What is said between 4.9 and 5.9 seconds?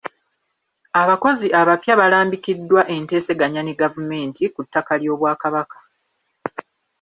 ly’Obwakabaka.